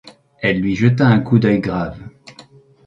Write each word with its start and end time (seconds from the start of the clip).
Elle 0.39 0.61
lui 0.61 0.75
jeta 0.75 1.05
un 1.07 1.19
coup 1.19 1.37
d’œil 1.37 1.59
grave. 1.59 1.99